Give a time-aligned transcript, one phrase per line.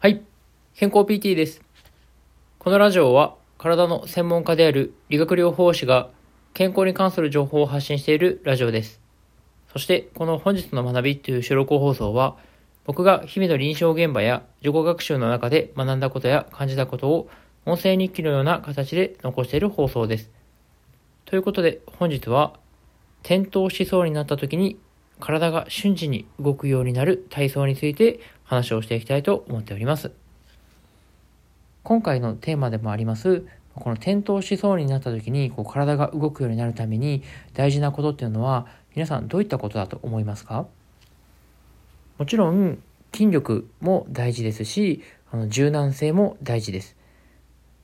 [0.00, 0.22] はい。
[0.76, 1.60] 健康 PT です。
[2.60, 6.08] このラジオは体の専門家である理学療法士が
[6.54, 9.00] 健康に関する情報を発信しているラジオです。
[9.72, 12.36] そしてこの本日の学びという収録放送は
[12.84, 17.28] 僕が日々の臨床現場や自己学習の中で学んだことや感じたことを
[17.66, 20.30] 音声日記のような形で残している放送です。
[21.24, 22.52] ということで本日は
[23.24, 24.78] 転倒しそうになった時に
[25.20, 30.12] 体が瞬時に動くようになる体操について話をしていきたいと思っております。
[31.82, 37.22] 今回のテーマでもあります、この転倒しそうになった時にこう体が動くようになるために
[37.54, 40.66] 大事なことっていうのは皆さんどういったことだと思いますか？
[42.18, 46.96] もちろん筋力も大事ですし、あの柔軟性も大事です。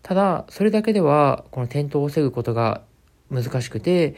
[0.02, 2.82] ただ、それだけではこの転倒を防ぐことが
[3.30, 4.16] 難しくて、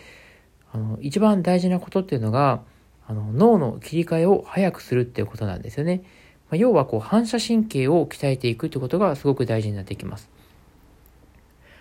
[0.73, 2.62] あの一番大事なことっていうのが、
[3.09, 6.02] あの脳の切り替えを早くするっていうことなんですよね。
[6.51, 10.30] まあ、要はこう反射神経を鍛えていくってことがすごく大事になってきます。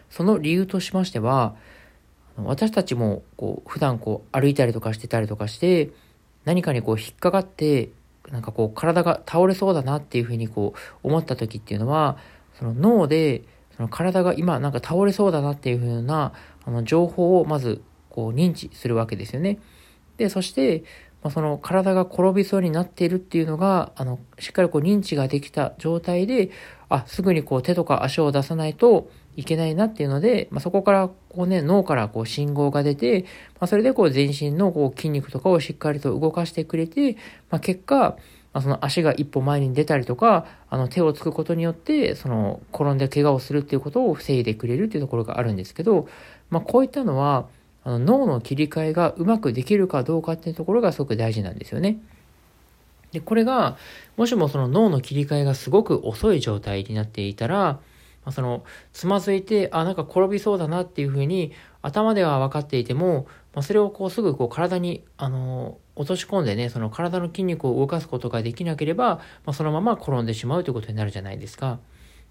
[0.09, 1.55] その理由としましては、
[2.37, 5.89] 私たちもこう普段こう歩いたりとかしてたりとかして、
[6.43, 7.89] 何かにこう引っかかって、
[8.31, 12.17] なんかこう体が倒れそうだなっていうふうにこう思った時っていうのは、
[12.57, 13.43] その脳で
[13.75, 16.33] その体が今なんか倒れそうだなっていうふうな
[16.65, 19.59] あの情報をまずこう認知するわけですよね。
[20.17, 20.83] で、そして、
[21.25, 26.51] まあ、その体が転びそうになっているっていうのが、あの、しっかりこう認知ができた状態で、
[26.87, 33.23] あ、すぐにこう手とか足を出さないといけないなっていうので、まあ、そこからこうね、脳からこう信号が出て、
[33.59, 37.13] まあ、それでこう全身のこう筋肉とかをしっかりと動かしてくれて、
[37.49, 38.17] まあ、結果、
[38.53, 46.07] ま、その足が一歩前に出たりとか、あの手をつくことによって、その転んで怪我をするっていうことを防いでくれるっていうところがあるんですけど、
[46.51, 47.47] まあ、こういったのは、
[47.85, 51.99] あの脳の切り替えがうまくできるかどうかっていうところがすごく大事なんですよね。
[53.11, 53.77] で、これが、
[54.17, 57.79] もしもその脳の切り替えがすごく遅い状態になっていたら、
[58.25, 61.53] ま、その、つまずいて、あ、なんか転びそうだなっていうふうに、
[61.83, 71.79] 頭では分かっていても、まあ、それをこうすぐこう体に、あの落とし込んでね、その体の筋肉を動かすことができなければ、まあ、そのまま転んでしまうということになるじゃないですか。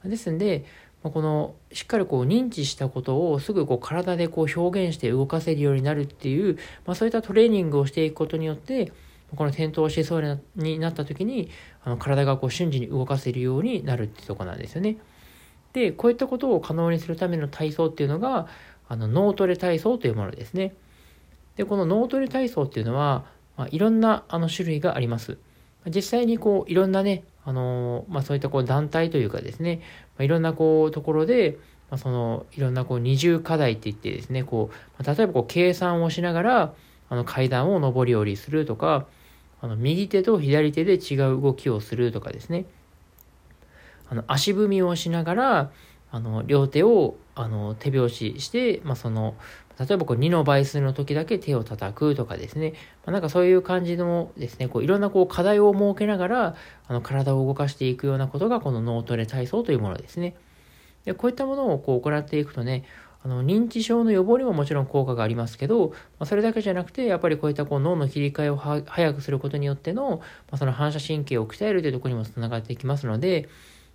[0.04, 0.64] ですんで、
[1.10, 6.56] このしっかりこう認知したことをすぐこう体でこう表現して動かせるようになるっていう、
[6.87, 8.91] まあ、そういったトレーニングをしていくことによって
[9.37, 11.50] この転倒しそうになった時に
[11.84, 14.97] あの体がこう瞬時に動かせるようになるってとこなんですよね。
[15.72, 18.47] でこういったことを可能にするための体操っていうのが
[18.88, 20.75] あの脳トレ体操というものですね。
[21.56, 23.26] でこの脳トレ体操っていうのは、
[23.56, 25.37] まあ、いろんなあの種類があります。
[25.87, 29.81] 実際にこういろんなねあのまあ、そういったこう団体というかですね、
[30.17, 31.59] まあ、いろんなこうところで、
[31.91, 36.75] まあ、そのいろんなこう二重課題って言ってですね、こう、ま、例えばこう計算をしながら
[37.11, 39.06] あの階段を上り下りするとか、
[39.61, 42.65] あの右手と左手で違う動きをするとかですね、
[44.09, 45.71] あの足踏みをしながら、
[46.11, 49.34] あの両手をあの手拍子して、まあ、その
[49.78, 52.75] 例えばこう2の倍数の時だけ手を叩くとかですね、
[53.05, 56.56] まあ、なんかそういう感じのですね、こういろんなこう課題を設けながら
[56.87, 60.37] あの体を動かしていくようなことがこの脳トレ体操というものですね。
[61.05, 62.84] でこういったものをこう行っていくとね、
[63.25, 73.49] あの認知症の予防にももちろん効果がありますけど、まあ、それだけじゃなくて、やっぱりこういったこう脳の切り替えを早くすることによっての、まあ、その反射神経を鍛えるというところにもつながっていきますので、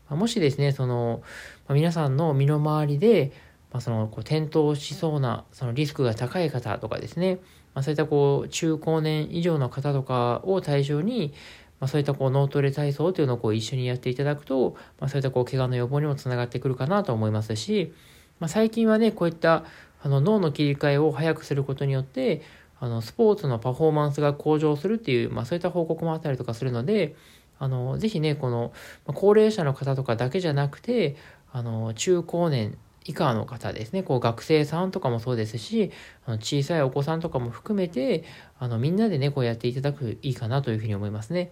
[0.10, 1.22] もしですね、その、
[1.70, 3.32] 皆さんの身の回りで、
[3.72, 7.36] まあ、そのこう転倒しそうなそのリスクが高い方とかですね、
[7.74, 11.34] まあ、そういったこう中高年以上の方とかを対象に、
[11.80, 17.94] まあ、そういったこう脳トレ体操というのをこう一緒にやっていただくと、まあ、そういったこう怪我の予防にもつながってくるかなと思いますし、
[18.40, 19.66] まあ、最近はねこういった
[20.02, 22.42] あの脳の切り替えを早くすることによって
[22.80, 27.16] あのスポーツのパフォーマンスが向上するっていう、まあ、そういった報告もあったりとかするので
[27.60, 28.72] あのぜひねこの
[29.06, 31.16] 高齢者の方とかだけじゃなくて
[31.52, 35.92] あの中高年以下の方ですね、こう学生さんとかもそうですし、
[36.26, 38.24] あの小さいお子さんとかも含めて、
[38.60, 41.52] あのみんなでね、こうやっていただくいいかなというふうに思いますね。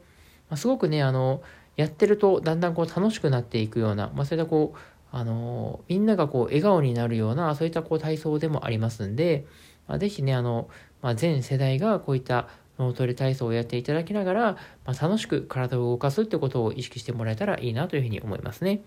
[0.50, 1.42] まあ、すごくね、あの、
[1.76, 4.78] やってるとだんだんこう楽しくなっていくような、まあ、そういったこう、
[5.12, 9.48] あの、みんながこう笑顔になるような、そういったこう体操でもありますんで、
[9.88, 10.70] まあ、ぜひね、あの、
[11.02, 12.50] まあ、全世代がこういった
[12.80, 14.42] 脳トレ体操をやっていただきながら、
[14.86, 18.82] まあ、楽しく体を動かすってことを意識してもらえたらいいなというふうに思いますね。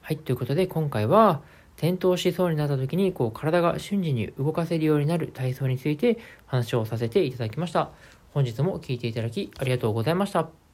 [0.00, 1.42] はい、ということで今回は
[1.76, 7.90] 転倒しそうになった時にこう体が瞬時に動かせるようになる体操について話をさせていただきました。
[8.32, 10.67] 本日も聴いていただきありがとうございました。